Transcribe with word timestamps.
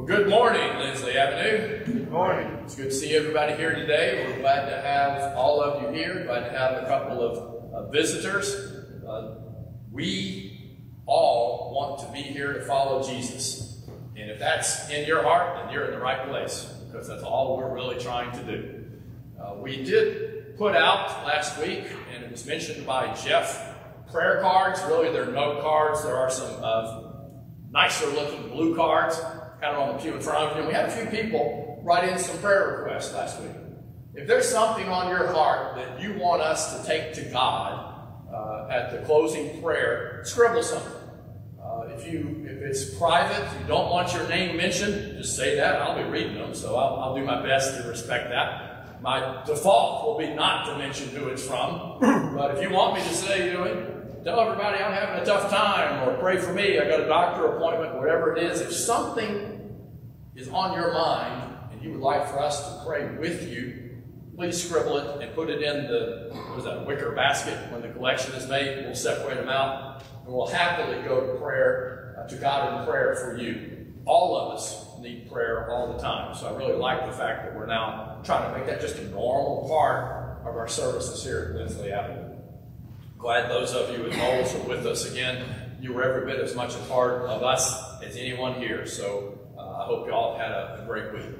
Well, 0.00 0.06
good 0.06 0.30
morning, 0.30 0.78
Lindsley 0.78 1.18
Avenue. 1.18 1.84
Good 1.84 2.10
morning. 2.10 2.46
It's 2.64 2.74
good 2.74 2.84
to 2.84 2.90
see 2.90 3.14
everybody 3.14 3.54
here 3.54 3.74
today. 3.74 4.24
We're 4.26 4.40
glad 4.40 4.70
to 4.70 4.80
have 4.80 5.36
all 5.36 5.60
of 5.60 5.82
you 5.82 5.90
here. 5.90 6.24
Glad 6.24 6.48
to 6.48 6.58
have 6.58 6.82
a 6.82 6.86
couple 6.86 7.20
of 7.20 7.74
uh, 7.74 7.90
visitors. 7.90 8.50
Uh, 9.06 9.34
we 9.92 10.80
all 11.04 11.74
want 11.74 12.00
to 12.00 12.10
be 12.14 12.22
here 12.22 12.54
to 12.54 12.64
follow 12.64 13.06
Jesus. 13.06 13.86
And 14.16 14.30
if 14.30 14.38
that's 14.38 14.88
in 14.88 15.06
your 15.06 15.22
heart, 15.22 15.56
then 15.56 15.70
you're 15.70 15.84
in 15.84 15.90
the 15.90 16.00
right 16.00 16.26
place 16.26 16.64
because 16.86 17.06
that's 17.06 17.22
all 17.22 17.58
we're 17.58 17.74
really 17.74 18.02
trying 18.02 18.32
to 18.32 18.42
do. 18.42 18.84
Uh, 19.38 19.56
we 19.58 19.84
did 19.84 20.56
put 20.56 20.74
out 20.74 21.26
last 21.26 21.60
week, 21.60 21.84
and 22.14 22.24
it 22.24 22.30
was 22.30 22.46
mentioned 22.46 22.86
by 22.86 23.12
Jeff, 23.16 23.76
prayer 24.10 24.40
cards. 24.40 24.80
Really, 24.84 25.12
they're 25.12 25.26
note 25.26 25.60
cards. 25.60 26.02
There 26.02 26.16
are 26.16 26.30
some 26.30 26.64
uh, 26.64 27.02
nicer 27.70 28.06
looking 28.06 28.48
blue 28.48 28.74
cards 28.74 29.20
kind 29.60 29.76
of 29.76 29.88
on 29.88 29.96
the 29.96 30.02
pew 30.02 30.14
in 30.14 30.20
front 30.20 30.50
of 30.50 30.56
you. 30.56 30.58
And 30.60 30.68
we 30.68 30.74
had 30.74 30.86
a 30.86 30.90
few 30.90 31.06
people 31.06 31.80
write 31.82 32.08
in 32.08 32.18
some 32.18 32.38
prayer 32.38 32.78
requests 32.78 33.14
last 33.14 33.40
week. 33.40 33.52
If 34.14 34.26
there's 34.26 34.48
something 34.48 34.88
on 34.88 35.08
your 35.08 35.28
heart 35.28 35.76
that 35.76 36.00
you 36.00 36.14
want 36.14 36.42
us 36.42 36.80
to 36.80 36.86
take 36.86 37.12
to 37.14 37.22
God 37.30 37.94
uh, 38.32 38.68
at 38.70 38.90
the 38.90 38.98
closing 39.06 39.62
prayer, 39.62 40.22
scribble 40.24 40.62
something. 40.62 40.92
Uh, 41.62 41.94
if 41.96 42.10
you 42.10 42.44
if 42.46 42.60
it's 42.62 42.94
private, 42.98 43.48
you 43.60 43.66
don't 43.66 43.90
want 43.90 44.12
your 44.12 44.26
name 44.28 44.56
mentioned, 44.56 45.16
just 45.18 45.36
say 45.36 45.54
that. 45.56 45.80
I'll 45.80 45.96
be 45.96 46.08
reading 46.10 46.34
them, 46.34 46.54
so 46.54 46.76
I'll, 46.76 47.00
I'll 47.00 47.14
do 47.14 47.24
my 47.24 47.40
best 47.42 47.80
to 47.80 47.88
respect 47.88 48.30
that. 48.30 49.00
My 49.00 49.42
default 49.46 50.04
will 50.04 50.18
be 50.18 50.34
not 50.34 50.66
to 50.66 50.76
mention 50.76 51.08
who 51.10 51.28
it's 51.28 51.46
from, 51.46 51.98
but 52.36 52.56
if 52.56 52.62
you 52.62 52.70
want 52.70 52.96
me 52.96 53.00
to 53.00 53.14
say, 53.14 53.46
you 53.46 53.54
know, 53.54 53.64
tell 54.24 54.40
everybody 54.40 54.82
I'm 54.82 54.92
having 54.92 55.22
a 55.22 55.24
tough 55.24 55.50
time, 55.50 56.06
or 56.06 56.18
pray 56.18 56.36
for 56.36 56.52
me, 56.52 56.78
I 56.78 56.88
got 56.88 57.00
a 57.00 57.06
doctor 57.06 57.46
appointment, 57.46 57.94
whatever 57.94 58.36
it 58.36 58.42
is. 58.42 58.60
If 58.60 58.72
something 58.72 59.49
is 60.40 60.48
on 60.48 60.72
your 60.72 60.92
mind 60.92 61.54
and 61.70 61.82
you 61.82 61.92
would 61.92 62.00
like 62.00 62.26
for 62.28 62.40
us 62.40 62.62
to 62.62 62.84
pray 62.86 63.06
with 63.16 63.48
you, 63.48 63.90
please 64.34 64.62
scribble 64.62 64.96
it 64.96 65.22
and 65.22 65.34
put 65.34 65.50
it 65.50 65.62
in 65.62 65.86
the 65.86 66.30
what 66.32 66.58
is 66.58 66.64
that 66.64 66.86
wicker 66.86 67.12
basket 67.12 67.58
when 67.70 67.82
the 67.82 67.88
collection 67.88 68.34
is 68.34 68.48
made. 68.48 68.84
We'll 68.84 68.94
separate 68.94 69.36
them 69.36 69.50
out 69.50 70.02
and 70.24 70.32
we'll 70.32 70.46
happily 70.46 71.02
go 71.02 71.20
to 71.26 71.38
prayer 71.38 72.16
uh, 72.18 72.26
to 72.28 72.36
God 72.36 72.80
in 72.80 72.90
prayer 72.90 73.14
for 73.16 73.36
you. 73.36 73.92
All 74.06 74.36
of 74.36 74.54
us 74.54 74.98
need 74.98 75.30
prayer 75.30 75.70
all 75.70 75.92
the 75.92 75.98
time, 75.98 76.34
so 76.34 76.48
I 76.48 76.58
really 76.58 76.76
like 76.76 77.06
the 77.06 77.12
fact 77.12 77.44
that 77.44 77.54
we're 77.54 77.66
now 77.66 78.20
trying 78.24 78.50
to 78.50 78.58
make 78.58 78.66
that 78.66 78.80
just 78.80 78.96
a 78.96 79.04
normal 79.08 79.68
part 79.68 80.40
of 80.40 80.56
our 80.56 80.68
services 80.68 81.22
here 81.22 81.50
at 81.50 81.56
Lindsley 81.56 81.92
Avenue. 81.92 82.36
Glad 83.18 83.50
those 83.50 83.74
of 83.74 83.90
you 83.90 84.06
at 84.06 84.16
Knowles 84.16 84.54
are 84.54 84.68
with 84.68 84.86
us 84.86 85.10
again. 85.10 85.44
You 85.80 85.92
were 85.92 86.02
every 86.02 86.24
bit 86.30 86.40
as 86.40 86.54
much 86.54 86.74
a 86.74 86.78
part 86.88 87.22
of 87.22 87.42
us 87.42 88.02
as 88.02 88.16
anyone 88.16 88.54
here, 88.54 88.86
so 88.86 89.39
hope 89.90 90.06
you 90.06 90.12
all 90.12 90.38
have 90.38 90.46
had 90.46 90.52
a, 90.52 90.82
a 90.82 90.86
great 90.86 91.12
week. 91.12 91.34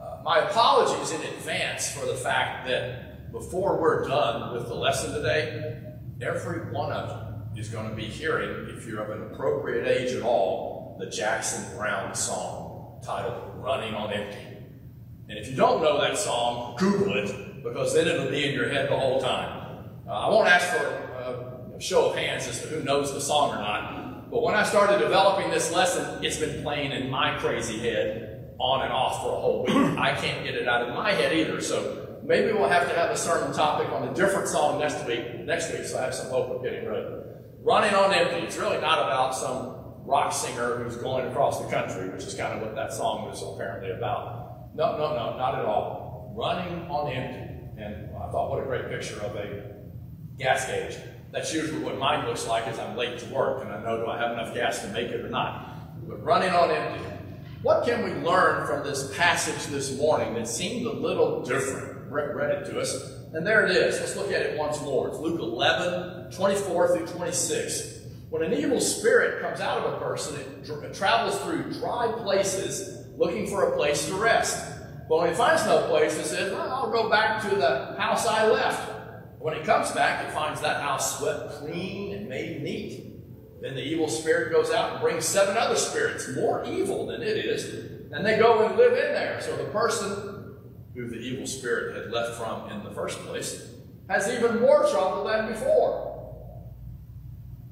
Uh, 0.00 0.22
my 0.24 0.38
apologies 0.38 1.10
in 1.12 1.20
advance 1.20 1.90
for 1.90 2.06
the 2.06 2.14
fact 2.14 2.66
that 2.66 3.30
before 3.30 3.78
we're 3.78 4.08
done 4.08 4.54
with 4.54 4.68
the 4.68 4.74
lesson 4.74 5.12
today, 5.12 5.82
every 6.22 6.72
one 6.72 6.90
of 6.90 7.54
you 7.54 7.60
is 7.60 7.68
going 7.68 7.90
to 7.90 7.94
be 7.94 8.04
hearing, 8.04 8.74
if 8.74 8.86
you're 8.86 9.02
of 9.02 9.10
an 9.10 9.34
appropriate 9.34 9.86
age 9.86 10.12
at 10.14 10.22
all, 10.22 10.96
the 10.98 11.10
Jackson 11.10 11.76
Browne 11.76 12.14
song 12.14 13.02
titled 13.04 13.34
Running 13.56 13.94
on 13.94 14.12
Empty. 14.12 14.38
And 15.28 15.38
if 15.38 15.50
you 15.50 15.54
don't 15.56 15.82
know 15.82 16.00
that 16.00 16.16
song, 16.16 16.74
Google 16.78 17.18
it, 17.18 17.62
because 17.62 17.92
then 17.92 18.08
it'll 18.08 18.30
be 18.30 18.48
in 18.48 18.54
your 18.54 18.70
head 18.70 18.88
the 18.88 18.96
whole 18.96 19.20
time. 19.20 19.90
Uh, 20.08 20.12
I 20.12 20.28
won't 20.30 20.48
ask 20.48 20.68
for 20.68 20.86
a 21.76 21.80
show 21.80 22.10
of 22.10 22.16
hands 22.16 22.48
as 22.48 22.62
to 22.62 22.68
who 22.68 22.82
knows 22.82 23.12
the 23.12 23.20
song 23.20 23.50
or 23.50 23.56
not, 23.56 23.97
but 24.30 24.42
when 24.42 24.54
I 24.54 24.62
started 24.62 24.98
developing 24.98 25.50
this 25.50 25.72
lesson, 25.72 26.22
it's 26.24 26.38
been 26.38 26.62
playing 26.62 26.92
in 26.92 27.10
my 27.10 27.38
crazy 27.38 27.78
head 27.78 28.54
on 28.58 28.82
and 28.82 28.92
off 28.92 29.22
for 29.22 29.28
a 29.28 29.40
whole 29.40 29.64
week. 29.64 29.76
I 29.98 30.14
can't 30.14 30.44
get 30.44 30.54
it 30.54 30.68
out 30.68 30.88
of 30.88 30.94
my 30.94 31.12
head 31.12 31.32
either, 31.32 31.60
so 31.60 32.20
maybe 32.24 32.52
we'll 32.52 32.68
have 32.68 32.88
to 32.88 32.94
have 32.94 33.10
a 33.10 33.16
sermon 33.16 33.54
topic 33.54 33.88
on 33.90 34.08
a 34.08 34.14
different 34.14 34.48
song 34.48 34.78
next 34.80 35.06
week, 35.06 35.44
next 35.44 35.72
week, 35.72 35.84
so 35.84 35.98
I 35.98 36.02
have 36.02 36.14
some 36.14 36.30
hope 36.30 36.50
of 36.50 36.62
getting 36.62 36.86
ready. 36.86 37.06
Running 37.60 37.94
on 37.94 38.12
Empty, 38.12 38.46
it's 38.46 38.56
really 38.56 38.80
not 38.80 38.98
about 38.98 39.34
some 39.34 39.76
rock 40.04 40.32
singer 40.32 40.76
who's 40.76 40.96
going 40.96 41.26
across 41.28 41.60
the 41.60 41.70
country, 41.70 42.08
which 42.08 42.24
is 42.24 42.34
kind 42.34 42.54
of 42.54 42.62
what 42.62 42.74
that 42.74 42.92
song 42.92 43.26
was 43.26 43.42
apparently 43.42 43.90
about. 43.90 44.74
No, 44.74 44.96
no, 44.96 45.14
no, 45.14 45.36
not 45.36 45.58
at 45.58 45.64
all. 45.64 46.34
Running 46.36 46.88
on 46.88 47.12
Empty. 47.12 47.82
And 47.82 48.16
I 48.16 48.30
thought, 48.30 48.50
what 48.50 48.62
a 48.62 48.66
great 48.66 48.88
picture 48.88 49.20
of 49.20 49.36
a 49.36 49.74
gas 50.38 50.66
gauge. 50.66 50.96
That's 51.38 51.54
usually 51.54 51.84
what 51.84 51.96
mine 51.98 52.26
looks 52.26 52.48
like 52.48 52.66
as 52.66 52.80
I'm 52.80 52.96
late 52.96 53.16
to 53.20 53.26
work 53.26 53.62
and 53.62 53.72
I 53.72 53.80
know 53.80 53.98
do 53.98 54.10
I 54.10 54.18
have 54.18 54.32
enough 54.32 54.52
gas 54.54 54.82
to 54.82 54.88
make 54.88 55.10
it 55.10 55.20
or 55.20 55.28
not. 55.28 56.08
But 56.08 56.20
running 56.24 56.50
on 56.50 56.68
empty. 56.68 57.04
What 57.62 57.86
can 57.86 58.02
we 58.02 58.10
learn 58.26 58.66
from 58.66 58.84
this 58.84 59.16
passage 59.16 59.72
this 59.72 59.96
morning 59.96 60.34
that 60.34 60.48
seemed 60.48 60.84
a 60.84 60.92
little 60.92 61.44
different? 61.44 62.10
Brett 62.10 62.34
read 62.34 62.50
it 62.50 62.64
to 62.72 62.80
us. 62.80 62.92
And 63.34 63.46
there 63.46 63.64
it 63.64 63.70
is. 63.70 64.00
Let's 64.00 64.16
look 64.16 64.32
at 64.32 64.42
it 64.42 64.58
once 64.58 64.82
more. 64.82 65.06
It's 65.10 65.18
Luke 65.18 65.38
11, 65.38 66.32
24 66.32 66.96
through 66.96 67.06
26. 67.06 68.00
When 68.30 68.42
an 68.42 68.52
evil 68.52 68.80
spirit 68.80 69.40
comes 69.40 69.60
out 69.60 69.78
of 69.78 69.94
a 69.94 69.98
person, 69.98 70.40
it 70.40 70.92
travels 70.92 71.38
through 71.42 71.72
dry 71.74 72.10
places 72.18 73.06
looking 73.16 73.46
for 73.46 73.72
a 73.72 73.76
place 73.76 74.08
to 74.08 74.14
rest. 74.14 74.72
But 75.08 75.18
when 75.18 75.30
it 75.30 75.36
finds 75.36 75.64
no 75.66 75.86
place, 75.86 76.18
it 76.18 76.24
says, 76.24 76.50
well, 76.50 76.68
I'll 76.68 76.90
go 76.90 77.08
back 77.08 77.48
to 77.48 77.54
the 77.54 77.94
house 77.96 78.26
I 78.26 78.44
left. 78.48 78.97
When 79.38 79.54
he 79.54 79.62
comes 79.62 79.92
back, 79.92 80.24
he 80.24 80.32
finds 80.32 80.60
that 80.60 80.82
house 80.82 81.18
swept 81.18 81.52
clean 81.60 82.14
and 82.14 82.28
made 82.28 82.62
neat. 82.62 83.04
Then 83.60 83.74
the 83.74 83.82
evil 83.82 84.08
spirit 84.08 84.52
goes 84.52 84.70
out 84.70 84.92
and 84.92 85.00
brings 85.00 85.24
seven 85.24 85.56
other 85.56 85.76
spirits, 85.76 86.28
more 86.34 86.64
evil 86.64 87.06
than 87.06 87.22
it 87.22 87.36
is, 87.36 87.64
and 88.12 88.24
they 88.24 88.38
go 88.38 88.66
and 88.66 88.76
live 88.76 88.92
in 88.92 89.14
there. 89.14 89.40
So 89.40 89.56
the 89.56 89.70
person 89.70 90.56
who 90.94 91.08
the 91.08 91.16
evil 91.16 91.46
spirit 91.46 91.96
had 91.96 92.12
left 92.12 92.36
from 92.36 92.70
in 92.70 92.84
the 92.84 92.90
first 92.90 93.18
place 93.20 93.68
has 94.08 94.28
even 94.28 94.60
more 94.60 94.88
trouble 94.90 95.24
than 95.24 95.48
before. 95.48 96.08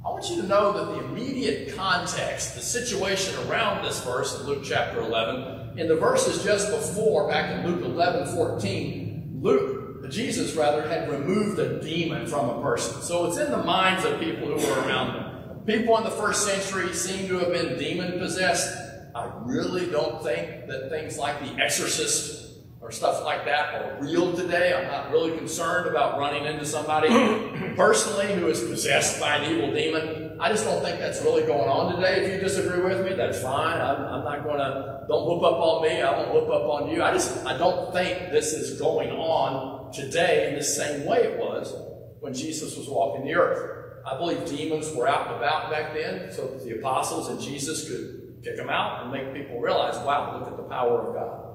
I 0.05 0.11
want 0.11 0.29
you 0.31 0.43
to 0.43 0.47
know 0.47 0.73
that 0.73 0.85
the 0.93 1.05
immediate 1.07 1.75
context, 1.75 2.55
the 2.55 2.61
situation 2.61 3.35
around 3.49 3.85
this 3.85 4.05
verse 4.05 4.39
in 4.39 4.47
Luke 4.47 4.63
chapter 4.65 5.01
11, 5.01 5.79
in 5.79 5.89
the 5.89 5.97
verses 5.97 6.45
just 6.45 6.71
before, 6.71 7.29
back 7.29 7.51
in 7.51 7.67
Luke 7.67 7.85
11 7.85 8.37
14, 8.37 9.41
Luke 9.43 9.76
Jesus 10.11 10.55
rather 10.55 10.89
had 10.89 11.11
removed 11.11 11.59
a 11.59 11.81
demon 11.81 12.27
from 12.27 12.49
a 12.49 12.63
person. 12.63 13.03
So 13.03 13.27
it's 13.27 13.39
in 13.39 13.51
the 13.51 13.63
minds 13.63 14.05
of 14.05 14.21
people 14.21 14.49
who 14.49 14.67
were 14.67 14.81
around 14.81 15.15
them. 15.15 15.61
People 15.67 15.97
in 15.99 16.05
the 16.05 16.11
first 16.11 16.47
century 16.47 16.93
seem 16.95 17.29
to 17.29 17.39
have 17.39 17.53
been 17.53 17.79
demon 17.79 18.19
possessed. 18.19 18.77
I 19.15 19.31
really 19.45 19.91
don't 19.91 20.23
think 20.23 20.67
that 20.69 20.91
things 20.91 21.19
like 21.19 21.41
the 21.41 21.63
exorcist 21.63 22.46
or 22.87 22.93
stuff 22.93 23.25
like 23.25 23.45
that 23.45 23.75
are 23.75 23.99
real 24.01 24.33
today. 24.37 24.73
I'm 24.73 24.87
not 24.87 25.11
really 25.11 25.37
concerned 25.37 25.89
about 25.89 26.21
running 26.21 26.45
into 26.45 26.65
somebody 26.65 27.09
personally 27.77 28.33
who 28.33 28.47
is 28.47 28.61
possessed 28.61 29.19
by 29.19 29.39
an 29.39 29.53
evil 29.53 29.75
demon. 29.75 30.39
I 30.39 30.51
just 30.51 30.65
don't 30.65 30.81
think 30.85 31.01
that's 31.01 31.21
really 31.23 31.43
going 31.43 31.69
on 31.69 31.97
today. 31.97 32.25
If 32.25 32.35
you 32.35 32.39
disagree 32.39 32.85
with 32.85 33.05
me, 33.05 33.15
that's 33.15 33.43
fine. 33.43 33.81
I'm, 33.81 34.05
I'm 34.05 34.25
not 34.25 34.45
going 34.45 34.59
to, 34.59 35.05
don't 35.09 35.27
whoop 35.27 35.43
up 35.43 35.59
on 35.59 35.83
me. 35.83 36.01
I 36.01 36.17
won't 36.17 36.33
whoop 36.33 36.49
up 36.49 36.63
on 36.63 36.89
you. 36.89 37.03
I 37.03 37.13
just, 37.13 37.45
I 37.45 37.59
don't 37.59 37.93
think 37.93 38.31
this 38.31 38.53
is 38.53 38.79
going 38.81 39.11
on 39.11 39.93
today 39.93 40.51
in 40.51 40.55
the 40.55 40.63
same 40.63 41.07
way 41.07 41.25
it 41.25 41.41
was 41.41 41.75
when 42.21 42.35
Jesus 42.35 42.77
was 42.77 42.89
walking 42.89 43.25
the 43.25 43.35
earth. 43.35 44.05
I 44.07 44.17
believe 44.17 44.47
demons 44.47 44.95
were 44.95 45.09
out 45.09 45.27
and 45.27 45.39
about 45.39 45.73
back 45.73 45.93
then 45.93 46.31
so 46.33 46.47
that 46.47 46.65
the 46.65 46.79
apostles 46.79 47.31
and 47.31 47.41
Jesus 47.41 47.89
could 47.89 48.45
kick 48.45 48.57
them 48.57 48.71
out 48.71 49.03
and 49.03 49.11
make 49.11 49.35
people 49.35 49.61
realize, 49.61 49.97
wow, 50.07 50.39
look 50.39 50.49
at 50.49 50.57
the 50.57 50.63
power 50.63 51.01
of 51.01 51.15
God. 51.15 51.46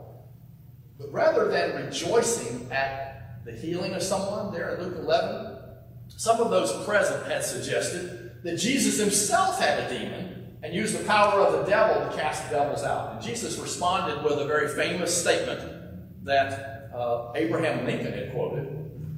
But 1.01 1.12
rather 1.12 1.47
than 1.50 1.85
rejoicing 1.85 2.72
at 2.72 3.44
the 3.44 3.51
healing 3.51 3.94
of 3.94 4.03
someone 4.03 4.53
there 4.53 4.75
in 4.75 4.84
Luke 4.84 4.97
11, 4.97 5.57
some 6.07 6.39
of 6.39 6.51
those 6.51 6.72
present 6.85 7.25
had 7.25 7.44
suggested 7.44 8.44
that 8.44 8.57
Jesus 8.57 9.00
himself 9.00 9.59
had 9.59 9.79
a 9.79 9.90
demon 9.90 10.57
and 10.63 10.73
used 10.73 10.97
the 10.97 11.03
power 11.06 11.40
of 11.41 11.53
the 11.53 11.63
devil 11.69 12.07
to 12.07 12.16
cast 12.16 12.50
devils 12.51 12.84
out. 12.84 13.13
And 13.13 13.22
Jesus 13.22 13.57
responded 13.57 14.23
with 14.23 14.40
a 14.40 14.46
very 14.46 14.67
famous 14.67 15.16
statement 15.16 15.61
that 16.23 16.91
uh, 16.96 17.31
Abraham 17.35 17.85
Lincoln 17.85 18.14
had 18.14 18.31
quoted 18.31 18.78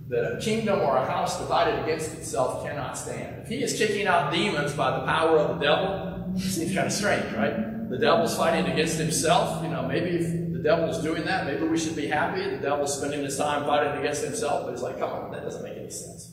that 0.10 0.38
a 0.38 0.40
kingdom 0.40 0.80
or 0.80 0.96
a 0.96 1.06
house 1.06 1.40
divided 1.40 1.84
against 1.84 2.14
itself 2.14 2.64
cannot 2.64 2.98
stand. 2.98 3.42
If 3.42 3.50
he 3.50 3.64
is 3.64 3.78
kicking 3.78 4.08
out 4.08 4.32
demons 4.32 4.74
by 4.74 5.00
the 5.00 5.06
power 5.06 5.40
of 5.40 5.60
the 5.60 5.66
devil, 5.66 6.34
it 6.36 6.40
seems 6.40 6.74
kind 6.74 6.88
of 6.88 6.94
strange, 6.94 7.34
right? 7.34 7.90
The 7.90 7.98
devil's 7.98 8.38
fighting 8.38 8.72
against 8.72 8.98
himself. 8.98 9.64
You 9.64 9.70
know, 9.70 9.88
maybe 9.88 10.12
if 10.12 10.43
devil's 10.64 11.02
doing 11.04 11.26
that. 11.26 11.46
Maybe 11.46 11.68
we 11.68 11.78
should 11.78 11.96
be 11.96 12.08
happy. 12.08 12.44
The 12.50 12.58
devil's 12.58 12.98
spending 12.98 13.24
his 13.24 13.38
time 13.38 13.66
fighting 13.66 14.00
against 14.00 14.24
himself. 14.24 14.66
But 14.66 14.74
it's 14.74 14.82
like, 14.82 14.98
come 14.98 15.12
on, 15.12 15.32
that 15.32 15.44
doesn't 15.44 15.64
make 15.64 15.78
any 15.78 15.90
sense. 15.90 16.32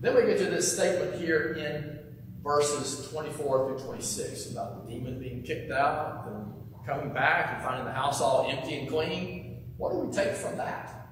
Then 0.00 0.14
we 0.14 0.22
get 0.22 0.38
to 0.38 0.44
this 0.46 0.72
statement 0.72 1.20
here 1.20 1.54
in 1.54 1.98
verses 2.42 3.10
24 3.10 3.68
through 3.68 3.86
26 3.86 4.52
about 4.52 4.86
the 4.86 4.92
demon 4.92 5.18
being 5.18 5.42
kicked 5.42 5.72
out 5.72 6.26
and 6.28 6.54
coming 6.86 7.12
back 7.12 7.54
and 7.54 7.64
finding 7.64 7.84
the 7.84 7.92
house 7.92 8.20
all 8.20 8.48
empty 8.48 8.78
and 8.78 8.88
clean. 8.88 9.64
What 9.76 9.92
do 9.92 9.98
we 9.98 10.12
take 10.12 10.34
from 10.34 10.56
that? 10.58 11.08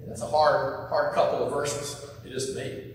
And 0.00 0.10
that's 0.10 0.22
a 0.22 0.26
hard, 0.26 0.88
hard 0.88 1.14
couple 1.14 1.44
of 1.44 1.52
verses. 1.52 2.08
It 2.24 2.32
is 2.32 2.54
me. 2.54 2.94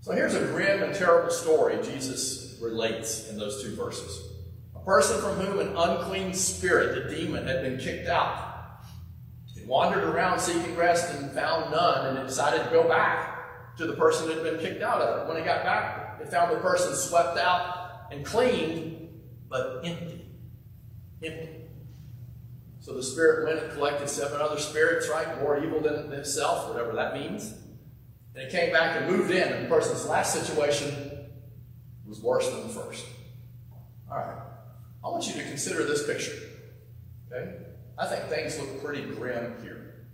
So 0.00 0.12
here's 0.12 0.34
a 0.34 0.44
grim 0.46 0.82
and 0.82 0.94
terrible 0.94 1.30
story 1.30 1.78
Jesus 1.82 2.58
relates 2.60 3.28
in 3.28 3.38
those 3.38 3.62
two 3.62 3.74
verses 3.74 4.27
person 4.88 5.20
from 5.20 5.34
whom 5.34 5.60
an 5.60 5.76
unclean 5.76 6.32
spirit, 6.32 6.96
a 6.96 7.14
demon, 7.14 7.46
had 7.46 7.60
been 7.60 7.76
kicked 7.76 8.08
out. 8.08 8.80
It 9.54 9.66
wandered 9.66 10.02
around 10.02 10.40
seeking 10.40 10.74
rest 10.76 11.14
and 11.14 11.30
found 11.32 11.70
none, 11.70 12.06
and 12.06 12.18
it 12.18 12.26
decided 12.26 12.64
to 12.64 12.70
go 12.70 12.88
back 12.88 13.76
to 13.76 13.86
the 13.86 13.92
person 13.92 14.26
that 14.26 14.36
had 14.36 14.44
been 14.44 14.58
kicked 14.58 14.82
out 14.82 15.02
of 15.02 15.20
it. 15.20 15.28
When 15.28 15.36
it 15.36 15.44
got 15.44 15.62
back, 15.62 16.18
it 16.22 16.30
found 16.30 16.56
the 16.56 16.60
person 16.60 16.94
swept 16.94 17.36
out 17.36 18.06
and 18.10 18.24
cleaned, 18.24 19.10
but 19.50 19.82
empty. 19.84 20.24
Empty. 21.22 21.50
So 22.80 22.94
the 22.94 23.02
spirit 23.02 23.46
went 23.46 23.62
and 23.62 23.70
collected 23.74 24.08
seven 24.08 24.40
other 24.40 24.58
spirits, 24.58 25.10
right? 25.10 25.38
More 25.42 25.62
evil 25.62 25.82
than 25.82 26.10
itself, 26.12 26.66
whatever 26.70 26.94
that 26.94 27.12
means. 27.12 27.52
And 28.34 28.42
it 28.42 28.50
came 28.50 28.72
back 28.72 28.96
and 28.96 29.14
moved 29.14 29.30
in, 29.32 29.52
and 29.52 29.66
the 29.66 29.68
person's 29.68 30.06
last 30.06 30.32
situation 30.32 31.28
was 32.06 32.20
worse 32.20 32.48
than 32.48 32.62
the 32.62 32.72
first. 32.72 33.04
All 34.10 34.16
right. 34.16 34.47
I 35.04 35.08
want 35.08 35.26
you 35.26 35.34
to 35.34 35.42
consider 35.44 35.84
this 35.84 36.06
picture. 36.06 36.36
Okay? 37.30 37.52
I 37.98 38.06
think 38.06 38.24
things 38.24 38.58
look 38.58 38.82
pretty 38.82 39.02
grim 39.02 39.54
here. 39.62 40.06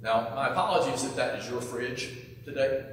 Now, 0.00 0.32
my 0.34 0.48
apologies 0.48 1.04
if 1.04 1.16
that 1.16 1.38
is 1.38 1.50
your 1.50 1.60
fridge 1.60 2.10
today. 2.44 2.84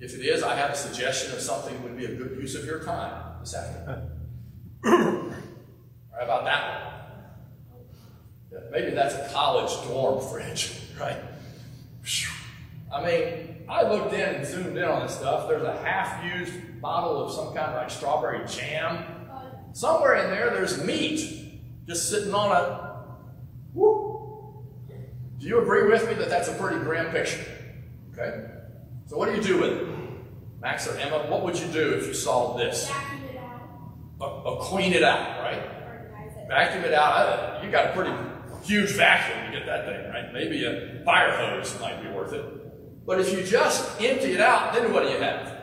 If 0.00 0.14
it 0.14 0.24
is, 0.24 0.42
I 0.42 0.56
have 0.56 0.70
a 0.70 0.76
suggestion 0.76 1.32
of 1.32 1.40
something 1.40 1.74
that 1.74 1.82
would 1.82 1.96
be 1.96 2.06
a 2.06 2.14
good 2.14 2.36
use 2.40 2.54
of 2.54 2.64
your 2.64 2.82
time 2.82 3.38
this 3.40 3.54
afternoon. 3.54 4.10
How 4.84 6.24
about 6.24 6.44
that 6.44 6.84
one? 8.50 8.62
Maybe 8.72 8.90
that's 8.90 9.14
a 9.14 9.32
college 9.32 9.70
dorm 9.86 10.20
fridge, 10.20 10.72
right? 11.00 11.18
I 12.92 13.04
mean, 13.04 13.64
I 13.68 13.82
looked 13.88 14.12
in 14.12 14.20
and 14.20 14.46
zoomed 14.46 14.76
in 14.76 14.84
on 14.84 15.06
this 15.06 15.16
stuff. 15.16 15.48
There's 15.48 15.62
a 15.62 15.76
half-used 15.76 16.52
bottle 16.80 17.24
of 17.24 17.32
some 17.32 17.46
kind 17.54 17.70
of 17.70 17.74
like 17.76 17.90
strawberry 17.90 18.46
jam. 18.46 19.04
Somewhere 19.72 20.14
in 20.24 20.30
there, 20.30 20.50
there's 20.50 20.82
meat 20.84 21.60
just 21.86 22.10
sitting 22.10 22.34
on 22.34 22.50
a. 22.52 23.04
Whoop. 23.72 24.08
Do 25.38 25.46
you 25.46 25.60
agree 25.62 25.90
with 25.90 26.06
me 26.06 26.14
that 26.14 26.28
that's 26.28 26.48
a 26.48 26.54
pretty 26.54 26.78
grim 26.80 27.10
picture? 27.10 27.44
Okay. 28.12 28.46
So 29.06 29.16
what 29.16 29.28
do 29.28 29.36
you 29.36 29.42
do 29.42 29.58
with 29.60 29.72
it, 29.72 29.88
Max 30.60 30.86
or 30.86 30.96
Emma? 30.98 31.18
What 31.30 31.42
would 31.44 31.58
you 31.58 31.66
do 31.68 31.94
if 31.94 32.06
you 32.06 32.14
saw 32.14 32.56
this? 32.56 32.88
Vacuum 32.88 33.24
it 33.30 33.36
out. 33.38 34.20
Uh, 34.20 34.42
uh, 34.42 34.56
clean 34.60 34.92
it 34.92 35.02
out, 35.02 35.40
right? 35.40 35.58
It. 35.58 36.48
Vacuum 36.48 36.84
it 36.84 36.94
out. 36.94 37.12
Uh, 37.16 37.60
You 37.64 37.70
got 37.70 37.86
a 37.90 37.92
pretty 37.92 38.12
huge 38.64 38.90
vacuum 38.92 39.46
to 39.52 39.58
get 39.58 39.66
that 39.66 39.86
thing, 39.86 40.10
right? 40.10 40.32
Maybe 40.32 40.64
a 40.64 41.02
fire 41.04 41.30
hose 41.32 41.78
might 41.80 42.02
be 42.02 42.08
worth 42.10 42.32
it. 42.32 43.06
But 43.06 43.20
if 43.20 43.32
you 43.32 43.42
just 43.44 44.00
empty 44.00 44.32
it 44.34 44.40
out, 44.40 44.74
then 44.74 44.92
what 44.92 45.02
do 45.04 45.08
you 45.10 45.18
have? 45.18 45.59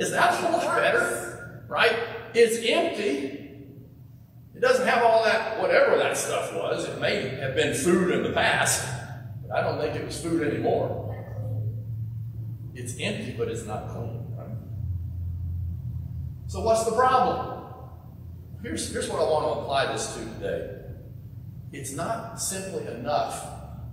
Is 0.00 0.12
that 0.12 0.42
lot 0.42 0.62
better? 0.76 1.66
Right? 1.68 1.94
It's 2.32 2.56
empty. 2.66 3.36
It 4.54 4.60
doesn't 4.60 4.86
have 4.86 5.02
all 5.02 5.22
that, 5.24 5.60
whatever 5.60 5.98
that 5.98 6.16
stuff 6.16 6.54
was. 6.54 6.88
It 6.88 6.98
may 6.98 7.28
have 7.28 7.54
been 7.54 7.74
food 7.74 8.10
in 8.10 8.22
the 8.22 8.32
past, 8.32 8.88
but 9.42 9.58
I 9.58 9.62
don't 9.62 9.78
think 9.78 9.94
it 9.96 10.04
was 10.04 10.18
food 10.22 10.46
anymore. 10.48 11.06
It's 12.74 12.94
empty, 12.98 13.34
but 13.36 13.48
it's 13.48 13.66
not 13.66 13.90
clean. 13.90 14.24
Right? 14.38 14.56
So, 16.46 16.62
what's 16.62 16.84
the 16.84 16.92
problem? 16.92 17.64
Here's, 18.62 18.90
here's 18.90 19.08
what 19.08 19.20
I 19.20 19.24
want 19.24 19.54
to 19.54 19.60
apply 19.60 19.92
this 19.92 20.14
to 20.14 20.20
today. 20.20 20.78
It's 21.72 21.92
not 21.92 22.40
simply 22.40 22.86
enough 22.86 23.46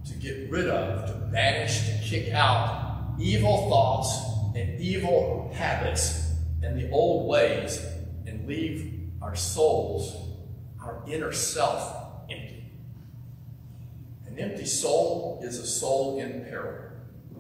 to 0.06 0.13
get 0.13 0.50
rid 0.50 0.69
of, 0.69 1.06
to 1.07 1.13
banish, 1.33 1.86
to 1.88 1.98
kick 2.01 2.33
out 2.33 3.15
evil 3.19 3.69
thoughts 3.69 4.37
and 4.57 4.81
evil 4.81 5.51
habits 5.54 6.31
and 6.63 6.80
the 6.80 6.89
old 6.89 7.30
ways 7.30 7.86
and 8.25 8.48
leave 8.48 9.12
our 9.21 9.36
souls, 9.36 10.36
our 10.81 11.04
inner 11.07 11.31
self, 11.31 12.24
empty. 12.31 12.71
An 14.25 14.39
empty 14.39 14.65
soul 14.65 15.42
is 15.44 15.59
a 15.59 15.68
soul 15.68 16.19
in 16.19 16.44
peril. 16.45 16.86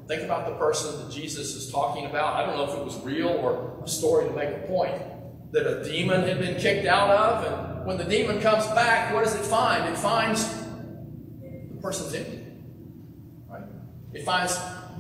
Think 0.07 0.21
about 0.21 0.47
the 0.47 0.55
person 0.55 0.99
that 0.99 1.11
Jesus 1.11 1.55
is 1.55 1.71
talking 1.71 2.05
about. 2.05 2.35
I 2.35 2.45
don't 2.45 2.55
know 2.55 2.71
if 2.71 2.79
it 2.79 2.85
was 2.85 2.97
real 3.03 3.27
or 3.27 3.83
a 3.83 3.87
story 3.87 4.29
to 4.29 4.33
make 4.33 4.49
a 4.49 4.67
point. 4.67 5.01
That 5.51 5.65
a 5.65 5.83
demon 5.83 6.21
had 6.21 6.39
been 6.39 6.59
kicked 6.59 6.85
out 6.85 7.09
of, 7.09 7.45
and 7.45 7.85
when 7.85 7.97
the 7.97 8.03
demon 8.03 8.41
comes 8.41 8.65
back, 8.67 9.13
what 9.13 9.23
does 9.23 9.33
it 9.33 9.43
find? 9.43 9.91
It 9.91 9.97
finds 9.97 10.45
the 11.41 11.81
person's 11.81 12.13
empty. 12.13 12.43
Right? 13.49 13.63
It 14.13 14.23
finds 14.23 14.57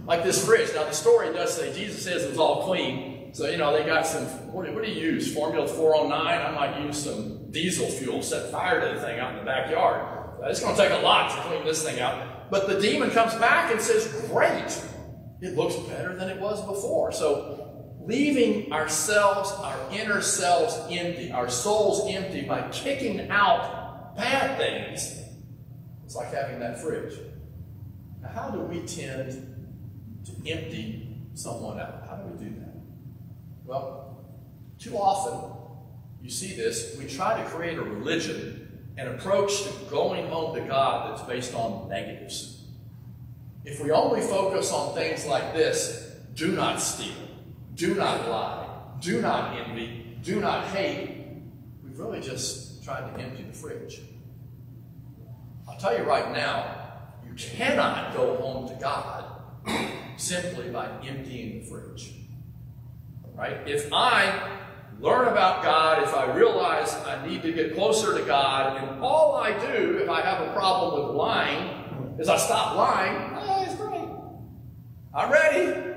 like 0.07 0.23
this 0.23 0.43
fridge. 0.43 0.73
Now 0.73 0.85
the 0.85 0.93
story 0.93 1.31
does 1.33 1.55
say 1.55 1.73
Jesus 1.73 2.03
says 2.03 2.23
it 2.23 2.29
was 2.29 2.39
all 2.39 2.65
clean. 2.65 3.33
So 3.33 3.47
you 3.47 3.57
know 3.57 3.77
they 3.77 3.85
got 3.85 4.07
some. 4.07 4.23
What 4.51 4.65
do, 4.65 4.73
what 4.73 4.83
do 4.83 4.89
you 4.89 4.99
use? 4.99 5.31
Formula 5.33 5.67
409. 5.67 6.25
I 6.25 6.51
might 6.51 6.81
use 6.81 7.03
some 7.03 7.51
diesel 7.51 7.87
fuel. 7.87 8.23
Set 8.23 8.51
fire 8.51 8.79
to 8.79 8.95
the 8.95 9.01
thing 9.05 9.19
out 9.19 9.33
in 9.33 9.39
the 9.39 9.45
backyard. 9.45 10.39
It's 10.43 10.61
going 10.61 10.75
to 10.75 10.81
take 10.81 10.91
a 10.91 11.03
lot 11.03 11.35
to 11.35 11.41
clean 11.41 11.65
this 11.65 11.83
thing 11.83 11.99
out. 11.99 12.49
But 12.49 12.67
the 12.67 12.79
demon 12.79 13.11
comes 13.11 13.35
back 13.35 13.71
and 13.71 13.81
says, 13.81 14.07
"Great, 14.31 14.81
it 15.41 15.55
looks 15.55 15.75
better 15.75 16.15
than 16.15 16.29
it 16.29 16.39
was 16.39 16.65
before." 16.65 17.11
So 17.11 17.93
leaving 17.99 18.71
ourselves, 18.71 19.51
our 19.51 19.77
inner 19.91 20.21
selves 20.21 20.79
empty, 20.89 21.31
our 21.31 21.49
souls 21.49 22.09
empty 22.09 22.43
by 22.43 22.69
kicking 22.69 23.29
out 23.29 24.15
bad 24.15 24.57
things, 24.57 25.21
it's 26.05 26.15
like 26.15 26.33
having 26.33 26.59
that 26.61 26.81
fridge. 26.81 27.13
Now, 28.21 28.29
how 28.29 28.49
do 28.49 28.61
we 28.61 28.79
tend 28.87 29.56
to 30.27 30.51
empty 30.51 31.17
someone 31.33 31.79
out? 31.79 32.03
How 32.07 32.17
do 32.17 32.33
we 32.33 32.45
do 32.45 32.55
that? 32.59 32.75
Well, 33.65 34.25
too 34.79 34.95
often, 34.95 35.57
you 36.21 36.29
see 36.29 36.55
this, 36.55 36.95
we 36.97 37.07
try 37.07 37.41
to 37.41 37.49
create 37.49 37.77
a 37.77 37.81
religion, 37.81 38.85
an 38.97 39.07
approach 39.07 39.63
to 39.63 39.69
going 39.89 40.27
home 40.27 40.55
to 40.55 40.61
God 40.61 41.11
that's 41.11 41.27
based 41.27 41.53
on 41.53 41.89
negatives. 41.89 42.65
If 43.65 43.83
we 43.83 43.91
only 43.91 44.21
focus 44.21 44.71
on 44.71 44.95
things 44.95 45.25
like 45.25 45.53
this, 45.53 46.15
do 46.33 46.53
not 46.53 46.81
steal, 46.81 47.15
do 47.75 47.95
not 47.95 48.27
lie, 48.29 48.67
do 49.01 49.21
not 49.21 49.57
envy, 49.57 50.17
do 50.23 50.39
not 50.39 50.65
hate, 50.67 51.25
we've 51.83 51.99
really 51.99 52.21
just 52.21 52.83
tried 52.83 53.13
to 53.13 53.21
empty 53.21 53.43
the 53.43 53.53
fridge. 53.53 54.01
I'll 55.67 55.77
tell 55.77 55.97
you 55.97 56.03
right 56.03 56.31
now, 56.31 56.75
you 57.27 57.33
cannot 57.35 58.15
go 58.15 58.37
home 58.37 58.67
to 58.69 58.75
God 58.75 59.25
simply 60.17 60.69
by 60.69 60.89
emptying 61.05 61.59
the 61.59 61.65
fridge. 61.65 62.13
Right? 63.35 63.67
If 63.67 63.93
I 63.93 64.57
learn 64.99 65.27
about 65.27 65.63
God, 65.63 66.03
if 66.03 66.13
I 66.13 66.35
realize 66.35 66.93
I 66.93 67.25
need 67.25 67.43
to 67.43 67.51
get 67.51 67.75
closer 67.75 68.17
to 68.17 68.25
God, 68.25 68.83
and 68.83 69.01
all 69.03 69.35
I 69.35 69.51
do 69.51 69.99
if 69.99 70.09
I 70.09 70.21
have 70.21 70.47
a 70.47 70.53
problem 70.53 71.07
with 71.07 71.15
lying 71.15 72.17
is 72.19 72.27
I 72.27 72.37
stop 72.37 72.75
lying, 72.75 73.31
oh, 73.35 73.63
it's 73.63 73.75
great. 73.75 74.09
I'm 75.13 75.31
ready. 75.31 75.93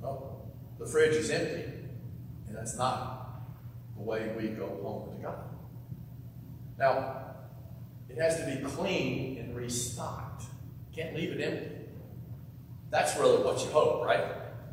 Well, 0.00 0.48
the 0.78 0.86
fridge 0.86 1.16
is 1.16 1.30
empty, 1.30 1.64
and 2.48 2.56
that's 2.56 2.76
not 2.78 3.42
the 3.96 4.02
way 4.02 4.32
we 4.38 4.48
go 4.48 4.66
home 4.82 5.14
to 5.16 5.22
God. 5.22 5.44
Now, 6.78 7.26
it 8.08 8.16
has 8.16 8.38
to 8.38 8.46
be 8.46 8.64
clean 8.64 9.36
and 9.36 9.54
restocked. 9.54 10.44
Can't 10.94 11.14
leave 11.14 11.32
it 11.32 11.42
empty. 11.42 11.79
That's 12.90 13.16
really 13.16 13.42
what 13.42 13.60
you 13.64 13.70
hope, 13.70 14.04
right? 14.04 14.24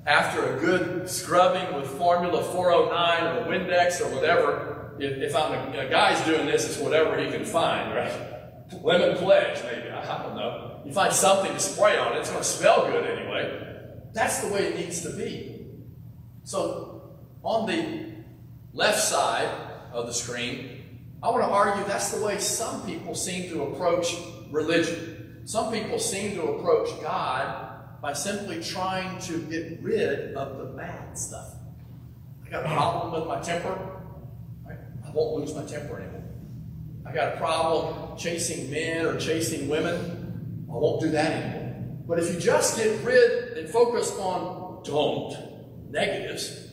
After 0.05 0.55
a 0.55 0.59
good 0.59 1.09
scrubbing 1.09 1.75
with 1.75 1.87
Formula 1.97 2.43
409 2.43 3.37
or 3.37 3.51
Windex 3.51 4.01
or 4.01 4.13
whatever, 4.13 4.95
if, 4.99 5.17
if 5.17 5.35
I'm 5.35 5.53
a, 5.53 5.79
a, 5.79 5.89
guy's 5.89 6.23
doing 6.25 6.47
this, 6.47 6.65
it's 6.65 6.79
whatever 6.79 7.17
he 7.17 7.29
can 7.29 7.45
find, 7.45 7.93
right? 7.93 8.11
Lemon 8.81 9.17
pledge, 9.17 9.63
maybe. 9.63 9.89
I, 9.89 10.01
I 10.01 10.23
don't 10.23 10.35
know. 10.35 10.81
You 10.85 10.91
find 10.91 11.13
something 11.13 11.51
to 11.51 11.59
spray 11.59 11.97
on 11.97 12.13
it, 12.13 12.19
it's 12.19 12.29
going 12.29 12.41
to 12.41 12.47
smell 12.47 12.89
good 12.89 13.05
anyway. 13.05 13.65
That's 14.13 14.39
the 14.39 14.51
way 14.51 14.67
it 14.67 14.77
needs 14.77 15.01
to 15.01 15.11
be. 15.11 15.67
So, 16.43 17.19
on 17.43 17.67
the 17.67 18.15
left 18.73 18.99
side 18.99 19.49
of 19.91 20.07
the 20.07 20.13
screen, 20.13 21.01
I 21.21 21.29
want 21.29 21.43
to 21.43 21.49
argue 21.49 21.83
that's 21.85 22.11
the 22.11 22.23
way 22.23 22.39
some 22.39 22.83
people 22.85 23.13
seem 23.13 23.49
to 23.49 23.63
approach 23.63 24.15
religion. 24.49 25.41
Some 25.45 25.71
people 25.71 25.99
seem 25.99 26.35
to 26.35 26.43
approach 26.43 26.89
God 27.01 27.66
by 28.01 28.13
simply 28.13 28.61
trying 28.61 29.19
to 29.21 29.39
get 29.43 29.79
rid 29.81 30.35
of 30.35 30.57
the 30.57 30.65
bad 30.65 31.17
stuff. 31.17 31.55
I 32.45 32.49
got 32.49 32.65
a 32.65 32.69
problem 32.69 33.19
with 33.19 33.27
my 33.27 33.41
temper. 33.41 33.77
Right? 34.65 34.77
I 35.05 35.11
won't 35.11 35.39
lose 35.39 35.53
my 35.53 35.65
temper 35.65 35.99
anymore. 35.99 36.23
I 37.05 37.13
got 37.13 37.35
a 37.35 37.37
problem 37.37 38.17
chasing 38.17 38.69
men 38.69 39.05
or 39.05 39.17
chasing 39.17 39.67
women. 39.67 40.65
I 40.69 40.73
won't 40.73 41.01
do 41.01 41.09
that 41.11 41.31
anymore. 41.31 41.67
But 42.07 42.19
if 42.19 42.33
you 42.33 42.39
just 42.39 42.77
get 42.77 43.03
rid 43.03 43.57
and 43.57 43.69
focus 43.69 44.11
on 44.17 44.83
don't, 44.83 45.91
negatives, 45.91 46.71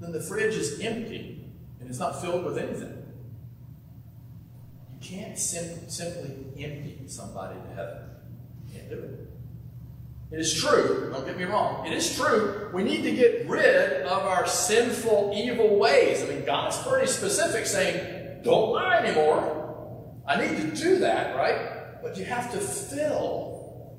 then 0.00 0.12
the 0.12 0.20
fridge 0.20 0.54
is 0.54 0.80
empty 0.80 1.44
and 1.80 1.88
it's 1.88 1.98
not 1.98 2.20
filled 2.20 2.44
with 2.44 2.58
anything. 2.58 2.96
You 4.92 4.98
can't 5.00 5.38
sim- 5.38 5.88
simply 5.88 6.46
empty 6.62 7.02
somebody 7.06 7.58
to 7.60 7.68
heaven. 7.74 8.02
You 8.66 8.74
can't 8.74 8.90
do 8.90 8.96
it. 8.96 9.29
It 10.32 10.38
is 10.38 10.54
true, 10.54 11.10
don't 11.12 11.26
get 11.26 11.36
me 11.36 11.44
wrong, 11.44 11.84
it 11.86 11.92
is 11.92 12.16
true, 12.16 12.70
we 12.72 12.84
need 12.84 13.02
to 13.02 13.10
get 13.10 13.48
rid 13.48 14.02
of 14.02 14.22
our 14.22 14.46
sinful, 14.46 15.32
evil 15.34 15.76
ways. 15.76 16.22
I 16.22 16.26
mean, 16.26 16.44
God's 16.44 16.78
pretty 16.86 17.08
specific 17.08 17.66
saying, 17.66 18.44
don't 18.44 18.70
lie 18.72 18.98
anymore. 18.98 20.22
I 20.28 20.40
need 20.40 20.56
to 20.56 20.76
do 20.76 20.98
that, 20.98 21.36
right? 21.36 22.00
But 22.00 22.16
you 22.16 22.24
have 22.26 22.52
to 22.52 22.58
fill 22.58 23.98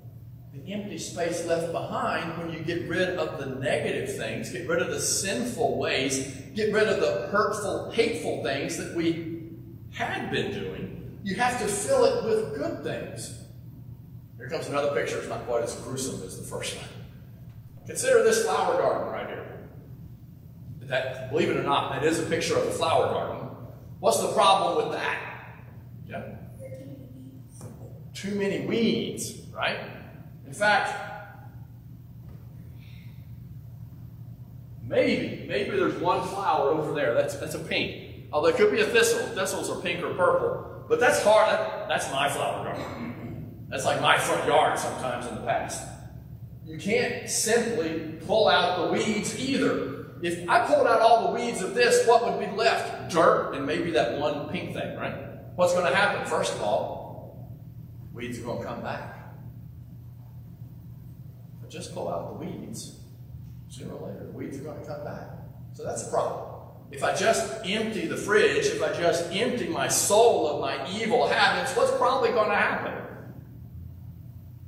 the 0.53 0.73
empty 0.73 0.97
space 0.97 1.45
left 1.45 1.73
behind 1.73 2.38
when 2.38 2.53
you 2.53 2.63
get 2.63 2.88
rid 2.88 3.17
of 3.17 3.38
the 3.38 3.59
negative 3.59 4.15
things, 4.15 4.51
get 4.51 4.69
rid 4.69 4.81
of 4.81 4.89
the 4.89 5.00
sinful 5.01 5.77
ways, 5.77 6.33
get 6.55 6.73
rid 6.73 6.88
of 6.88 7.01
the 7.01 7.27
hurtful, 7.27 7.91
hateful 7.91 8.41
things 8.41 8.77
that 8.77 8.95
we 8.95 9.50
had 9.93 10.31
been 10.31 10.53
doing. 10.53 11.19
You 11.23 11.35
have 11.35 11.59
to 11.59 11.67
fill 11.67 12.05
it 12.05 12.23
with 12.23 12.55
good 12.55 12.83
things. 12.83 13.40
Here 14.41 14.50
comes 14.50 14.67
another 14.69 14.91
picture. 15.00 15.19
It's 15.19 15.29
not 15.29 15.45
quite 15.45 15.63
as 15.63 15.75
gruesome 15.75 16.24
as 16.24 16.36
the 16.36 16.43
first 16.43 16.75
one. 16.75 16.86
Consider 17.86 18.24
this 18.24 18.43
flower 18.43 18.75
garden 18.81 19.13
right 19.13 19.27
here. 19.27 19.69
That, 20.81 21.29
believe 21.29 21.51
it 21.51 21.57
or 21.57 21.63
not, 21.63 21.91
that 21.91 22.03
is 22.03 22.17
a 22.17 22.24
picture 22.24 22.57
of 22.57 22.65
a 22.65 22.71
flower 22.71 23.05
garden. 23.13 23.50
What's 24.00 24.19
the 24.19 24.33
problem 24.33 24.77
with 24.77 24.98
that? 24.98 25.19
Yeah? 26.10 26.24
Too 28.15 28.33
many 28.33 28.65
weeds, 28.65 29.41
right? 29.53 29.77
In 30.48 30.53
fact, 30.53 30.91
maybe, 34.83 35.45
maybe 35.48 35.77
there's 35.77 36.01
one 36.01 36.27
flower 36.29 36.71
over 36.71 36.93
there. 36.93 37.13
That's, 37.13 37.36
that's 37.36 37.53
a 37.53 37.60
pink. 37.60 38.25
Oh, 38.31 38.38
Although 38.38 38.48
it 38.48 38.55
could 38.55 38.71
be 38.71 38.81
a 38.81 38.86
thistle. 38.86 39.19
Thistles 39.36 39.69
are 39.69 39.79
pink 39.81 40.03
or 40.03 40.15
purple. 40.15 40.83
But 40.89 41.00
that's 41.00 41.21
hard. 41.21 41.48
That, 41.48 41.88
that's 41.88 42.12
my 42.12 42.27
flower 42.27 42.63
garden. 42.63 43.12
That's 43.72 43.86
like 43.86 44.01
my 44.01 44.18
front 44.18 44.46
yard 44.46 44.78
sometimes 44.78 45.25
in 45.28 45.36
the 45.36 45.42
past. 45.42 45.88
You 46.66 46.78
can't 46.78 47.30
simply 47.30 48.18
pull 48.28 48.50
out 48.50 48.86
the 48.86 48.94
weeds 48.94 49.40
either. 49.40 50.08
If 50.22 50.48
I 50.48 50.68
pulled 50.68 50.86
out 50.86 51.00
all 51.00 51.30
the 51.30 51.40
weeds 51.40 51.62
of 51.62 51.74
this, 51.74 52.06
what 52.06 52.25
would 52.25 52.46
be 52.46 52.54
left? 52.56 53.12
Dirt 53.12 53.54
and 53.56 53.66
maybe 53.66 53.92
that 53.92 54.20
one 54.20 54.50
pink 54.50 54.74
thing, 54.74 54.98
right? 54.98 55.16
What's 55.56 55.74
going 55.74 55.90
to 55.90 55.96
happen? 55.96 56.28
First 56.28 56.54
of 56.54 56.62
all, 56.62 57.50
weeds 58.13 58.40
are 58.40 58.44
going 58.44 58.62
to 58.62 58.68
come 58.68 58.82
back. 58.82 59.18
But 61.62 61.70
just 61.70 61.96
pull 61.96 62.10
out 62.10 62.34
the 62.34 62.46
weeds. 62.46 63.00
Sooner 63.70 63.94
or 63.94 64.10
later, 64.10 64.25
the 64.25 64.34
weeds 64.34 64.58
are 64.60 64.63
going 64.63 64.82
to 64.82 64.86
come 64.86 65.04
back. 65.06 65.30
So 65.74 65.86
that's 65.86 66.08
a 66.08 66.12
problem. 66.12 66.58
If 66.92 67.06
I 67.06 67.16
just 67.16 67.66
empty 67.66 68.06
the 68.06 68.18
fridge, 68.18 68.66
if 68.66 68.84
I 68.84 68.92
just 68.94 69.32
empty 69.32 69.70
my 69.70 69.88
soul 69.88 70.50
of 70.50 70.60
my 70.60 70.90
evil 70.92 71.25
habits, 71.25 71.74
what's 71.75 71.96
probably 71.98 72.32
going 72.32 72.50
to 72.50 72.56
happen? 72.56 73.00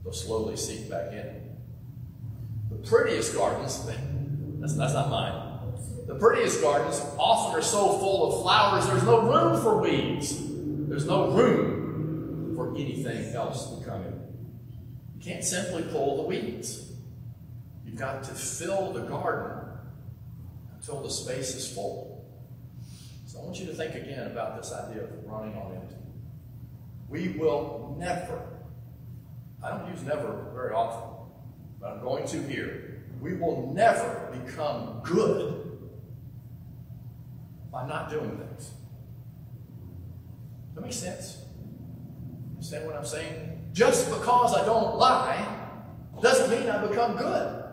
They'll 0.04 0.14
slowly 0.14 0.56
seep 0.56 0.90
back 0.90 1.12
in. 1.12 1.58
The 2.70 2.88
prettiest 2.88 3.36
gardens, 3.36 3.86
that's, 4.60 4.76
that's 4.76 4.94
not 4.94 5.10
mine. 5.10 5.50
The 6.08 6.16
prettiest 6.16 6.62
gardens 6.62 7.02
often 7.18 7.58
are 7.58 7.62
so 7.62 7.98
full 7.98 8.34
of 8.34 8.44
flowers, 8.44 8.88
there's 8.88 9.04
no 9.04 9.22
room 9.22 9.62
for 9.62 9.82
weeds. 9.82 10.38
There's 10.88 11.06
no 11.06 11.32
room 11.32 12.54
for 12.56 12.76
anything 12.76 13.34
else 13.34 13.78
to 13.78 13.86
come 13.86 14.04
in. 14.04 14.14
You 15.16 15.24
can't 15.24 15.44
simply 15.44 15.84
pull 15.84 16.18
the 16.18 16.24
weeds. 16.24 16.92
You've 17.86 17.96
got 17.96 18.24
to 18.24 18.32
fill 18.34 18.92
the 18.92 19.02
garden 19.02 19.78
until 20.76 21.02
the 21.02 21.10
space 21.10 21.56
is 21.56 21.72
full. 21.74 22.26
So 23.26 23.40
I 23.40 23.44
want 23.46 23.60
you 23.60 23.66
to 23.68 23.74
think 23.74 23.96
again 23.96 24.28
about 24.28 24.62
this 24.62 24.72
idea 24.72 25.06
of 25.06 25.10
running 25.26 25.56
on 25.56 25.76
empty. 25.76 25.96
We 27.10 27.30
will 27.40 27.96
never 27.98 28.53
I 29.64 29.70
don't 29.70 29.90
use 29.90 30.04
never 30.04 30.52
very 30.54 30.74
often, 30.74 31.26
but 31.80 31.92
I'm 31.92 32.02
going 32.02 32.28
to 32.28 32.44
here. 32.44 33.06
We 33.22 33.36
will 33.36 33.72
never 33.74 34.30
become 34.44 35.00
good 35.04 35.80
by 37.72 37.88
not 37.88 38.10
doing 38.10 38.38
things. 38.38 38.72
Does 40.68 40.76
that 40.76 40.82
makes 40.82 40.98
sense? 40.98 41.46
Understand 42.52 42.86
what 42.86 42.96
I'm 42.96 43.06
saying? 43.06 43.70
Just 43.72 44.10
because 44.10 44.54
I 44.54 44.66
don't 44.66 44.98
lie 44.98 45.48
doesn't 46.22 46.50
mean 46.50 46.70
I 46.70 46.86
become 46.86 47.16
good. 47.16 47.64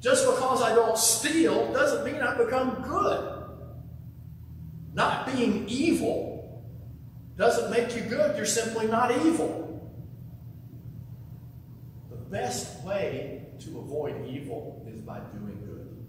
Just 0.00 0.24
because 0.24 0.62
I 0.62 0.74
don't 0.74 0.96
steal 0.96 1.72
doesn't 1.72 2.04
mean 2.04 2.22
I 2.22 2.36
become 2.36 2.82
good. 2.82 3.44
Not 4.94 5.26
being 5.26 5.68
evil 5.68 6.64
doesn't 7.36 7.70
make 7.70 7.94
you 7.94 8.02
good. 8.02 8.36
You're 8.36 8.46
simply 8.46 8.86
not 8.86 9.10
evil 9.12 9.65
best 12.30 12.82
way 12.84 13.46
to 13.60 13.78
avoid 13.78 14.26
evil 14.28 14.86
is 14.88 15.00
by 15.00 15.18
doing 15.18 15.60
good. 15.64 16.06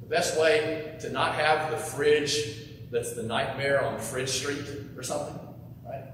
The 0.00 0.06
best 0.06 0.38
way 0.38 0.96
to 1.00 1.10
not 1.10 1.34
have 1.34 1.70
the 1.70 1.76
fridge 1.76 2.36
that's 2.90 3.12
the 3.14 3.22
nightmare 3.22 3.84
on 3.84 3.98
Fridge 3.98 4.30
Street 4.30 4.64
or 4.96 5.02
something, 5.02 5.38
right, 5.84 6.04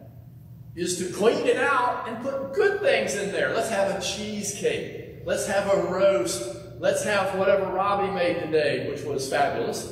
is 0.74 0.98
to 0.98 1.12
clean 1.12 1.46
it 1.46 1.56
out 1.56 2.08
and 2.08 2.22
put 2.22 2.52
good 2.52 2.80
things 2.80 3.14
in 3.14 3.32
there. 3.32 3.54
Let's 3.54 3.70
have 3.70 3.96
a 3.96 4.00
cheesecake. 4.00 5.22
Let's 5.24 5.46
have 5.46 5.72
a 5.72 5.82
roast. 5.90 6.56
Let's 6.80 7.04
have 7.04 7.38
whatever 7.38 7.66
Robbie 7.66 8.12
made 8.12 8.40
today, 8.40 8.90
which 8.90 9.02
was 9.02 9.28
fabulous. 9.28 9.86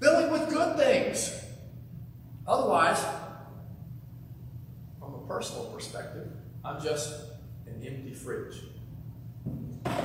Fill 0.00 0.18
it 0.20 0.32
with 0.32 0.48
good 0.48 0.76
things. 0.76 1.38
Otherwise, 2.46 3.04
from 4.98 5.14
a 5.14 5.26
personal 5.26 5.66
perspective, 5.66 6.28
I'm 6.64 6.82
just 6.82 7.31
an 7.66 7.82
empty 7.86 8.14
fridge. 8.14 8.62
I 9.84 10.00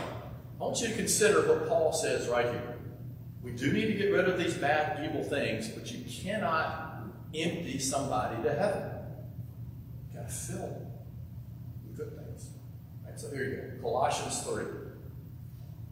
want 0.58 0.80
you 0.82 0.88
to 0.88 0.96
consider 0.96 1.48
what 1.48 1.68
Paul 1.68 1.94
says 1.94 2.28
right 2.28 2.46
here. 2.46 2.76
We 3.44 3.52
do 3.52 3.72
need 3.72 3.88
to 3.88 3.94
get 3.94 4.12
rid 4.12 4.28
of 4.28 4.38
these 4.38 4.56
bad, 4.56 5.04
evil 5.06 5.24
things, 5.24 5.70
but 5.70 5.92
you 5.92 6.04
cannot 6.10 7.04
empty 7.34 7.80
somebody 7.80 8.42
to 8.44 8.54
heaven. 8.54 8.92
You 10.12 10.20
gotta 10.20 10.34
fill 10.34 10.58
them 10.58 10.88
with 11.86 11.98
good 11.98 12.18
things. 12.18 12.50
Right, 13.06 13.20
so 13.20 13.30
here 13.30 13.46
you 13.46 13.78
go. 13.78 13.82
Colossians 13.82 14.42
3. 14.42 14.66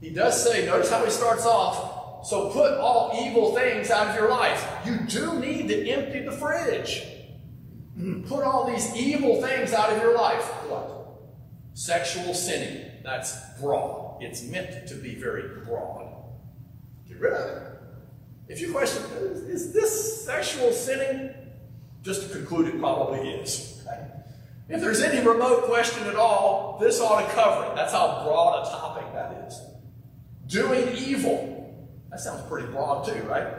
He 0.01 0.09
does 0.09 0.43
say, 0.43 0.65
notice 0.65 0.89
how 0.89 1.03
he 1.05 1.11
starts 1.11 1.45
off. 1.45 2.27
So 2.27 2.49
put 2.49 2.73
all 2.79 3.11
evil 3.21 3.53
things 3.53 3.91
out 3.91 4.07
of 4.07 4.15
your 4.15 4.29
life. 4.31 4.67
You 4.83 4.97
do 5.07 5.39
need 5.39 5.67
to 5.67 5.87
empty 5.89 6.21
the 6.21 6.31
fridge. 6.31 7.03
Put 8.27 8.43
all 8.43 8.65
these 8.69 8.93
evil 8.95 9.41
things 9.41 9.73
out 9.73 9.93
of 9.93 10.01
your 10.01 10.15
life. 10.15 10.43
What? 10.67 11.04
Sexual 11.75 12.33
sinning, 12.33 12.89
that's 13.03 13.35
broad. 13.59 14.23
It's 14.23 14.43
meant 14.43 14.87
to 14.87 14.95
be 14.95 15.13
very 15.13 15.61
broad. 15.65 16.09
Get 17.05 17.19
rid 17.19 17.33
of 17.33 17.49
it. 17.49 17.63
If 18.47 18.61
you 18.61 18.71
question, 18.71 19.03
is 19.17 19.41
is 19.41 19.73
this 19.73 20.25
sexual 20.25 20.71
sinning? 20.71 21.35
Just 22.01 22.21
to 22.21 22.29
conclude, 22.29 22.73
it 22.73 22.79
probably 22.79 23.29
is. 23.29 23.83
Okay? 23.85 24.07
If 24.69 24.79
there's 24.79 25.01
any 25.01 25.19
remote 25.27 25.63
question 25.65 26.07
at 26.07 26.15
all, 26.15 26.77
this 26.79 27.01
ought 27.01 27.27
to 27.27 27.33
cover 27.33 27.65
it. 27.65 27.75
That's 27.75 27.91
how 27.91 28.23
broad 28.23 28.65
a 28.65 28.69
topic 28.69 29.11
that 29.11 29.45
is. 29.45 29.59
Doing 30.47 30.95
evil. 30.95 31.91
That 32.09 32.21
sounds 32.21 32.47
pretty 32.47 32.69
broad 32.69 33.05
too, 33.05 33.21
right? 33.23 33.53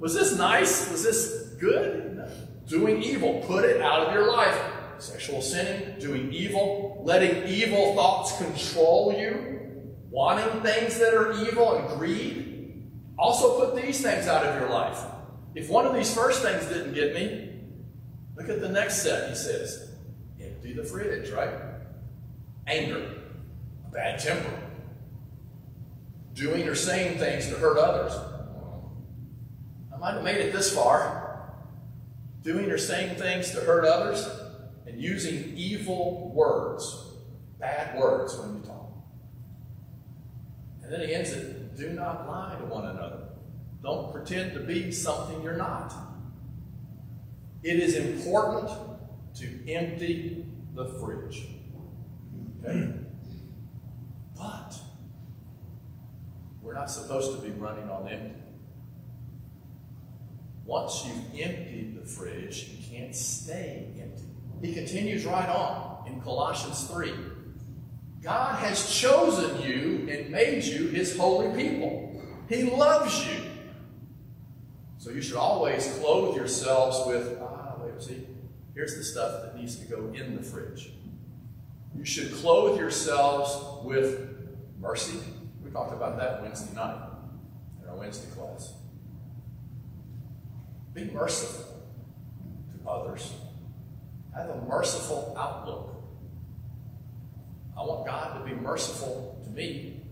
Was 0.00 0.12
this 0.12 0.36
nice? 0.36 0.90
Was 0.90 1.04
this 1.04 1.54
good? 1.60 2.16
No. 2.16 2.28
Doing 2.66 3.00
evil. 3.00 3.44
Put 3.46 3.64
it 3.64 3.80
out 3.80 4.08
of 4.08 4.12
your 4.12 4.32
life 4.32 4.73
sexual 5.04 5.42
sinning, 5.42 5.98
doing 5.98 6.32
evil, 6.32 7.02
letting 7.04 7.46
evil 7.46 7.94
thoughts 7.94 8.36
control 8.38 9.14
you, 9.16 9.94
wanting 10.10 10.62
things 10.62 10.98
that 10.98 11.14
are 11.14 11.32
evil 11.46 11.76
and 11.76 11.98
greed. 11.98 12.90
Also 13.18 13.60
put 13.60 13.80
these 13.80 14.00
things 14.00 14.26
out 14.26 14.44
of 14.44 14.58
your 14.58 14.70
life. 14.70 14.98
If 15.54 15.68
one 15.68 15.86
of 15.86 15.94
these 15.94 16.12
first 16.12 16.42
things 16.42 16.66
didn't 16.66 16.94
get 16.94 17.14
me, 17.14 17.50
look 18.36 18.48
at 18.48 18.60
the 18.60 18.68
next 18.68 19.02
set, 19.02 19.28
he 19.28 19.36
says. 19.36 19.90
Empty 20.40 20.72
the 20.72 20.84
fridge, 20.84 21.30
right? 21.30 21.54
Anger, 22.66 23.10
bad 23.92 24.18
temper, 24.18 24.58
doing 26.32 26.66
or 26.66 26.74
saying 26.74 27.18
things 27.18 27.46
to 27.48 27.56
hurt 27.56 27.76
others. 27.76 28.12
I 29.94 29.98
might 29.98 30.14
have 30.14 30.24
made 30.24 30.38
it 30.38 30.52
this 30.52 30.74
far. 30.74 31.20
Doing 32.42 32.70
or 32.70 32.78
saying 32.78 33.16
things 33.16 33.52
to 33.52 33.60
hurt 33.60 33.84
others 33.84 34.26
and 34.86 35.00
using 35.00 35.56
evil 35.56 36.32
words, 36.34 37.12
bad 37.58 37.98
words 37.98 38.36
when 38.38 38.56
you 38.56 38.62
talk. 38.62 38.92
And 40.82 40.92
then 40.92 41.00
he 41.08 41.14
ends 41.14 41.32
it 41.32 41.64
do 41.76 41.90
not 41.90 42.26
lie 42.28 42.56
to 42.58 42.64
one 42.66 42.86
another. 42.86 43.28
Don't 43.82 44.12
pretend 44.12 44.54
to 44.54 44.60
be 44.60 44.90
something 44.90 45.42
you're 45.42 45.56
not. 45.56 45.92
It 47.62 47.76
is 47.76 47.96
important 47.96 48.70
to 49.36 49.72
empty 49.72 50.46
the 50.74 50.86
fridge. 50.86 51.48
Okay? 52.64 52.94
But 54.36 54.74
we're 56.62 56.74
not 56.74 56.90
supposed 56.90 57.34
to 57.36 57.42
be 57.42 57.50
running 57.52 57.88
on 57.90 58.08
empty. 58.08 58.40
Once 60.64 61.04
you've 61.06 61.40
emptied 61.40 62.00
the 62.00 62.06
fridge, 62.06 62.68
you 62.70 62.98
can't 62.98 63.14
stay 63.14 63.88
empty. 64.00 64.23
He 64.64 64.72
continues 64.72 65.26
right 65.26 65.48
on 65.50 66.06
in 66.06 66.22
Colossians 66.22 66.88
3. 66.88 67.12
God 68.22 68.58
has 68.60 68.90
chosen 68.90 69.60
you 69.60 70.08
and 70.10 70.30
made 70.30 70.64
you 70.64 70.88
his 70.88 71.14
holy 71.18 71.54
people. 71.54 72.22
He 72.48 72.62
loves 72.62 73.26
you. 73.26 73.42
So 74.96 75.10
you 75.10 75.20
should 75.20 75.36
always 75.36 75.86
clothe 75.98 76.34
yourselves 76.34 77.06
with, 77.06 77.38
ah, 77.42 77.74
wait, 77.78 78.00
see, 78.02 78.26
here's 78.74 78.96
the 78.96 79.04
stuff 79.04 79.42
that 79.42 79.54
needs 79.54 79.76
to 79.76 79.84
go 79.84 80.10
in 80.14 80.34
the 80.34 80.42
fridge. 80.42 80.92
You 81.94 82.06
should 82.06 82.32
clothe 82.32 82.80
yourselves 82.80 83.84
with 83.84 84.48
mercy. 84.80 85.18
We 85.62 85.70
talked 85.72 85.92
about 85.92 86.16
that 86.16 86.40
Wednesday 86.40 86.74
night 86.74 87.06
in 87.82 87.88
our 87.90 87.96
Wednesday 87.96 88.34
class. 88.34 88.72
Be 90.94 91.04
merciful 91.04 91.82
to 92.72 92.88
others. 92.88 93.30
I 94.34 94.40
have 94.40 94.50
a 94.50 94.62
merciful 94.62 95.34
outlook. 95.38 95.94
I 97.76 97.80
want 97.80 98.06
God 98.06 98.38
to 98.38 98.44
be 98.44 98.60
merciful 98.60 99.40
to 99.44 99.50
me. 99.50 100.02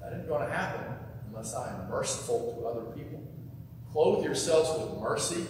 That 0.00 0.12
isn't 0.12 0.28
going 0.28 0.46
to 0.46 0.52
happen 0.52 0.94
unless 1.28 1.54
I 1.54 1.68
am 1.70 1.90
merciful 1.90 2.56
to 2.58 2.66
other 2.66 2.90
people. 2.92 3.22
Clothe 3.92 4.24
yourselves 4.24 4.70
with 4.78 5.00
mercy, 5.00 5.46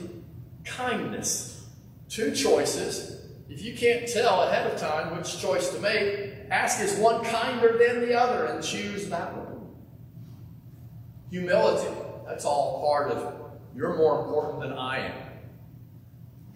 kindness. 0.65 1.67
Two 2.09 2.33
choices. 2.35 3.25
If 3.49 3.63
you 3.63 3.77
can't 3.77 4.09
tell 4.09 4.43
ahead 4.43 4.71
of 4.71 4.79
time 4.79 5.17
which 5.17 5.39
choice 5.39 5.71
to 5.71 5.81
make, 5.81 6.35
ask 6.51 6.81
is 6.81 6.99
one 6.99 7.25
kinder 7.25 7.79
than 7.79 8.01
the 8.01 8.15
other 8.15 8.47
and 8.47 8.63
choose 8.63 9.09
that 9.09 9.37
one. 9.37 9.69
Humility. 11.31 11.89
That's 12.27 12.45
all 12.45 12.83
part 12.83 13.11
of 13.11 13.35
you're 13.75 13.97
more 13.97 14.25
important 14.25 14.63
than 14.63 14.73
I 14.73 14.99
am. 14.99 15.26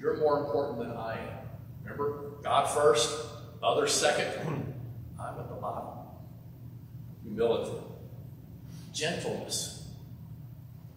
You're 0.01 0.17
more 0.17 0.41
important 0.41 0.79
than 0.79 0.93
I 0.93 1.19
am. 1.19 1.49
Remember, 1.83 2.33
God 2.43 2.67
first, 2.71 3.27
others 3.63 3.93
second. 3.93 4.47
I'm 5.21 5.39
at 5.39 5.49
the 5.49 5.55
bottom. 5.57 5.89
Humility. 7.23 7.77
Gentleness. 8.95 9.89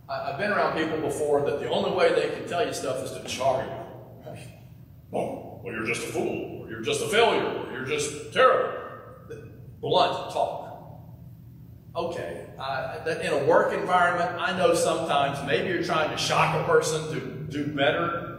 I, 0.10 0.32
have 0.32 0.38
been 0.38 0.52
around 0.52 0.78
people 0.78 1.00
before 1.02 1.42
that 1.42 1.60
the 1.60 1.70
only 1.70 1.92
way 1.92 2.14
they 2.14 2.36
can 2.36 2.48
tell 2.48 2.66
you 2.66 2.74
stuff 2.74 3.04
is 3.04 3.12
to 3.12 3.24
char 3.26 3.64
you. 3.64 3.72
Oh, 5.16 5.62
well, 5.64 5.74
you're 5.74 5.86
just 5.86 6.04
a 6.04 6.08
fool, 6.08 6.64
or 6.64 6.70
you're 6.70 6.82
just 6.82 7.02
a 7.02 7.08
failure, 7.08 7.46
or 7.46 7.72
you're 7.72 7.86
just 7.86 8.34
terrible. 8.34 8.80
Blunt 9.80 10.34
talk. 10.34 10.62
Okay, 11.96 12.48
uh, 12.58 12.98
in 13.22 13.34
a 13.34 13.46
work 13.46 13.74
environment, 13.74 14.42
I 14.42 14.58
know 14.58 14.74
sometimes 14.74 15.46
maybe 15.46 15.70
you're 15.70 15.84
trying 15.84 16.10
to 16.10 16.18
shock 16.18 16.56
a 16.60 16.64
person 16.64 17.12
to 17.12 17.20
do 17.52 17.68
better. 17.68 18.33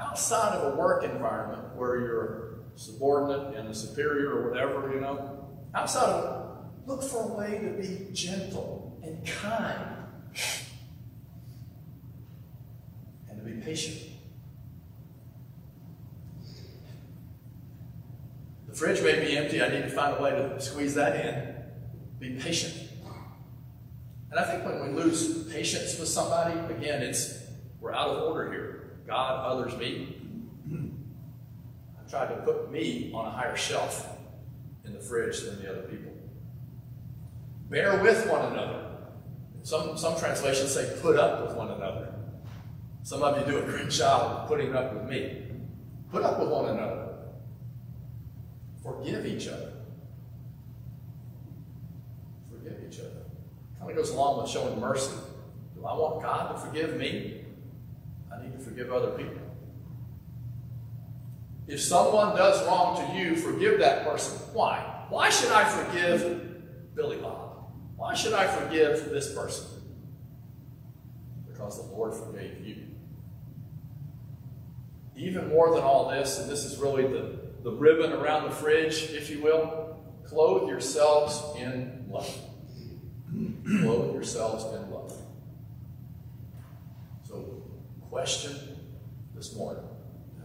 Outside 0.00 0.54
of 0.54 0.74
a 0.74 0.76
work 0.76 1.04
environment 1.04 1.74
where 1.74 1.98
you're 2.00 2.58
subordinate 2.76 3.56
and 3.56 3.68
a 3.68 3.74
superior 3.74 4.30
or 4.30 4.50
whatever, 4.50 4.92
you 4.94 5.00
know, 5.00 5.48
outside 5.74 6.08
of 6.08 6.38
look 6.86 7.02
for 7.02 7.24
a 7.24 7.26
way 7.26 7.58
to 7.58 7.70
be 7.70 8.12
gentle 8.12 8.98
and 9.02 9.26
kind 9.26 9.96
and 13.28 13.38
to 13.38 13.44
be 13.44 13.60
patient. 13.60 14.10
The 18.68 18.74
fridge 18.74 19.02
may 19.02 19.18
be 19.24 19.36
empty. 19.36 19.62
I 19.62 19.68
need 19.68 19.82
to 19.82 19.90
find 19.90 20.16
a 20.16 20.22
way 20.22 20.30
to 20.30 20.60
squeeze 20.60 20.94
that 20.94 21.24
in. 21.24 21.54
Be 22.18 22.40
patient. 22.40 22.74
And 24.30 24.38
I 24.38 24.44
think 24.44 24.64
when 24.64 24.94
we 24.94 25.02
lose 25.02 25.50
patience 25.52 25.98
with 25.98 26.08
somebody, 26.08 26.58
again, 26.72 27.02
it's 27.02 27.44
we're 27.80 27.94
out 27.94 28.10
of 28.10 28.22
order 28.22 28.50
here. 28.52 28.67
God, 29.08 29.46
others, 29.46 29.74
me. 29.78 30.16
I've 31.98 32.10
tried 32.10 32.28
to 32.28 32.42
put 32.42 32.70
me 32.70 33.10
on 33.14 33.24
a 33.26 33.30
higher 33.30 33.56
shelf 33.56 34.06
in 34.84 34.92
the 34.92 35.00
fridge 35.00 35.40
than 35.40 35.62
the 35.62 35.70
other 35.70 35.82
people. 35.82 36.12
Bear 37.70 38.02
with 38.02 38.28
one 38.28 38.52
another. 38.52 38.84
Some, 39.62 39.96
some 39.96 40.18
translations 40.18 40.74
say 40.74 40.98
put 41.00 41.18
up 41.18 41.46
with 41.46 41.56
one 41.56 41.70
another. 41.70 42.14
Some 43.02 43.22
of 43.22 43.38
you 43.38 43.50
do 43.50 43.58
a 43.60 43.62
great 43.62 43.88
job 43.88 44.42
of 44.42 44.48
putting 44.48 44.74
up 44.74 44.92
with 44.92 45.04
me. 45.04 45.46
Put 46.12 46.22
up 46.22 46.38
with 46.38 46.50
one 46.50 46.66
another. 46.66 47.08
Forgive 48.82 49.24
each 49.24 49.48
other. 49.48 49.72
Forgive 52.50 52.78
each 52.86 52.98
other. 53.00 53.22
Kind 53.78 53.90
of 53.90 53.96
goes 53.96 54.10
along 54.10 54.42
with 54.42 54.50
showing 54.50 54.78
mercy. 54.78 55.16
Do 55.74 55.86
I 55.86 55.94
want 55.94 56.22
God 56.22 56.52
to 56.52 56.58
forgive 56.58 56.96
me? 56.96 57.37
I 58.32 58.42
need 58.42 58.52
to 58.52 58.58
forgive 58.58 58.92
other 58.92 59.10
people. 59.12 59.42
If 61.66 61.80
someone 61.82 62.34
does 62.34 62.66
wrong 62.66 62.96
to 62.96 63.18
you, 63.18 63.36
forgive 63.36 63.78
that 63.80 64.04
person. 64.04 64.38
Why? 64.54 65.06
Why 65.10 65.28
should 65.28 65.52
I 65.52 65.64
forgive 65.64 66.94
Billy 66.94 67.18
Bob? 67.18 67.48
Why 67.96 68.14
should 68.14 68.32
I 68.32 68.46
forgive 68.46 69.10
this 69.10 69.34
person? 69.34 69.66
Because 71.46 71.76
the 71.76 71.94
Lord 71.94 72.14
forgave 72.14 72.66
you. 72.66 72.84
Even 75.16 75.48
more 75.48 75.74
than 75.74 75.82
all 75.82 76.08
this, 76.08 76.38
and 76.38 76.48
this 76.48 76.64
is 76.64 76.78
really 76.78 77.02
the, 77.02 77.38
the 77.64 77.72
ribbon 77.72 78.12
around 78.12 78.44
the 78.44 78.54
fridge, 78.54 79.10
if 79.10 79.28
you 79.28 79.42
will, 79.42 80.00
clothe 80.24 80.68
yourselves 80.68 81.42
in 81.58 82.06
love. 82.08 82.34
Clothe 83.82 84.14
yourselves 84.14 84.64
in 84.74 84.90
love. 84.90 85.12
So, 87.26 87.62
question 88.18 88.58
this 89.36 89.54
morning. 89.54 89.84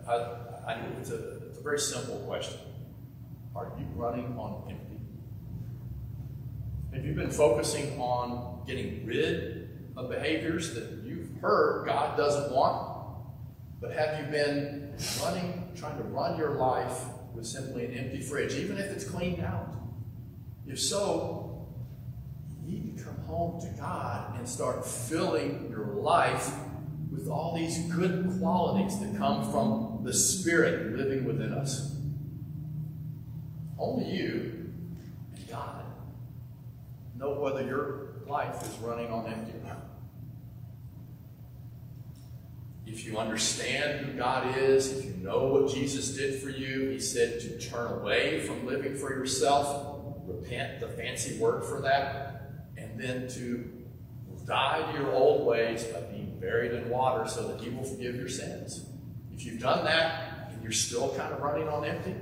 I, 0.07 0.13
I, 0.13 0.73
it's, 0.99 1.09
a, 1.09 1.37
it's 1.47 1.57
a 1.57 1.61
very 1.63 1.79
simple 1.79 2.17
question. 2.17 2.59
Are 3.55 3.71
you 3.79 3.87
running 3.95 4.37
on 4.37 4.69
empty? 4.69 4.99
Have 6.93 7.03
you 7.03 7.13
been 7.13 7.31
focusing 7.31 7.99
on 7.99 8.63
getting 8.67 9.07
rid 9.07 9.69
of 9.97 10.07
behaviors 10.07 10.75
that 10.75 11.01
you've 11.03 11.27
heard 11.41 11.87
God 11.87 12.15
doesn't 12.15 12.53
want? 12.53 13.17
But 13.81 13.93
have 13.93 14.19
you 14.19 14.31
been 14.31 14.93
running, 15.23 15.71
trying 15.75 15.97
to 15.97 16.03
run 16.03 16.37
your 16.37 16.51
life 16.51 17.05
with 17.33 17.47
simply 17.47 17.85
an 17.87 17.95
empty 17.95 18.21
fridge, 18.21 18.53
even 18.53 18.77
if 18.77 18.85
it's 18.91 19.03
cleaned 19.03 19.43
out? 19.43 19.73
If 20.67 20.79
so, 20.79 21.67
you 22.67 22.77
need 22.77 22.99
to 22.99 23.03
come 23.03 23.17
home 23.21 23.59
to 23.61 23.67
God 23.81 24.37
and 24.37 24.47
start 24.47 24.85
filling 24.85 25.69
your 25.71 25.87
life 25.87 26.53
with 27.13 27.27
all 27.27 27.55
these 27.55 27.77
good 27.93 28.37
qualities 28.39 28.99
that 28.99 29.15
come 29.17 29.49
from 29.51 30.01
the 30.03 30.13
Spirit 30.13 30.97
living 30.97 31.25
within 31.25 31.53
us. 31.53 31.95
Only 33.77 34.11
you 34.11 34.73
and 35.35 35.49
God 35.49 35.85
know 37.17 37.39
whether 37.39 37.63
your 37.63 38.15
life 38.27 38.61
is 38.63 38.77
running 38.79 39.11
on 39.11 39.27
empty. 39.27 39.53
If 42.85 43.05
you 43.05 43.17
understand 43.17 44.05
who 44.05 44.13
God 44.13 44.55
is, 44.55 44.95
if 44.95 45.05
you 45.05 45.13
know 45.23 45.47
what 45.47 45.73
Jesus 45.73 46.15
did 46.15 46.39
for 46.41 46.49
you, 46.49 46.89
He 46.89 46.99
said 46.99 47.39
to 47.39 47.57
turn 47.59 47.91
away 47.91 48.45
from 48.45 48.67
living 48.67 48.95
for 48.95 49.09
yourself. 49.09 49.99
Repent, 50.27 50.79
the 50.79 50.89
fancy 50.89 51.39
word 51.39 51.63
for 51.63 51.81
that 51.81 52.33
and 52.77 52.99
then 52.99 53.27
to 53.29 53.82
die 54.45 54.91
to 54.91 54.97
your 54.97 55.11
old 55.11 55.45
ways 55.45 55.83
by 55.85 56.01
being 56.01 56.37
buried 56.39 56.73
in 56.73 56.89
water 56.89 57.27
so 57.27 57.47
that 57.47 57.61
He 57.61 57.69
will 57.69 57.83
forgive 57.83 58.15
your 58.15 58.29
sins. 58.29 58.85
If 59.33 59.45
you've 59.45 59.61
done 59.61 59.85
that 59.85 60.49
and 60.51 60.61
you're 60.61 60.71
still 60.71 61.13
kind 61.15 61.33
of 61.33 61.41
running 61.41 61.67
on 61.67 61.85
empty, 61.85 62.15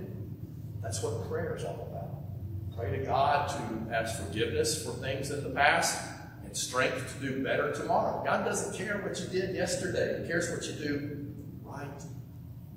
that's 0.82 1.02
what 1.04 1.28
prayer 1.30 1.56
is 1.56 1.64
all 1.64 1.88
about. 1.90 2.78
Pray 2.78 2.98
to 2.98 3.06
God 3.06 3.50
to 3.50 3.96
ask 3.96 4.24
forgiveness 4.24 4.86
for 4.86 4.92
things 4.94 5.32
in 5.32 5.44
the 5.44 5.50
past 5.50 6.00
and 6.44 6.56
strength 6.56 7.14
to 7.14 7.28
do 7.28 7.44
better 7.44 7.74
tomorrow. 7.74 8.24
God 8.26 8.46
doesn't 8.46 8.78
care 8.78 8.98
what 9.00 9.20
you 9.20 9.28
did 9.28 9.56
yesterday, 9.56 10.22
He 10.22 10.28
cares 10.28 10.50
what 10.50 10.66
you 10.66 10.74
do 10.74 11.34
right 11.64 12.04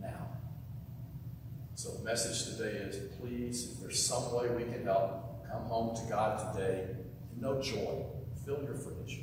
now. 0.00 0.28
So 1.74 1.92
the 1.92 2.04
message 2.04 2.56
today 2.56 2.76
is 2.78 3.14
please, 3.20 3.72
if 3.72 3.80
there's 3.80 4.04
some 4.04 4.34
way 4.34 4.48
we 4.48 4.64
can 4.64 4.84
help, 4.84 5.48
come 5.50 5.62
home 5.64 5.96
to 5.96 6.02
God 6.10 6.54
today 6.54 6.86
no 7.40 7.60
joy. 7.60 8.04
Fill 8.44 8.62
your 8.62 8.74
fridge 8.74 9.20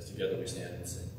as 0.00 0.10
together 0.10 0.36
we 0.38 0.46
stand 0.46 0.74
and 0.74 0.88
sing. 0.88 1.09